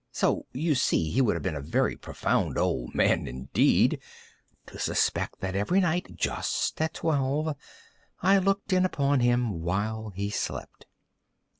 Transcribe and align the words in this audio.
So 0.11 0.47
you 0.51 0.73
see 0.73 1.11
he 1.11 1.21
would 1.21 1.35
have 1.35 1.43
been 1.43 1.53
a 1.55 1.61
very 1.61 1.95
profound 1.95 2.57
old 2.57 2.95
man, 2.95 3.27
indeed, 3.27 4.01
to 4.65 4.79
suspect 4.79 5.41
that 5.41 5.55
every 5.55 5.79
night, 5.79 6.15
just 6.15 6.81
at 6.81 6.95
twelve, 6.95 7.55
I 8.19 8.39
looked 8.39 8.73
in 8.73 8.83
upon 8.83 9.19
him 9.19 9.61
while 9.61 10.09
he 10.09 10.31
slept. 10.31 10.87